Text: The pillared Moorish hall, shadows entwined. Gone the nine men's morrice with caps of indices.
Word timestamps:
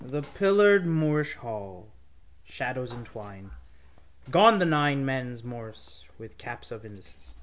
The 0.03 0.23
pillared 0.23 0.87
Moorish 0.87 1.35
hall, 1.35 1.85
shadows 2.43 2.91
entwined. 2.91 3.51
Gone 4.31 4.57
the 4.57 4.65
nine 4.65 5.05
men's 5.05 5.43
morrice 5.43 6.05
with 6.17 6.39
caps 6.39 6.71
of 6.71 6.83
indices. 6.83 7.35